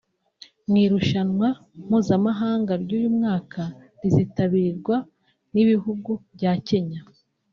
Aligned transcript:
Mu 0.69 0.75
irushanwa 0.85 1.47
mpuzamahanga 1.85 2.73
ry’uyu 2.83 3.09
mwaka 3.17 3.61
rizitabirwa 4.01 4.95
n’ibihugu 5.53 6.11
bya 6.35 6.53
Kenya 6.67 7.01